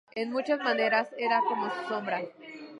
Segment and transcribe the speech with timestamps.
[0.15, 2.23] En muchas maneras, era "como su sombra.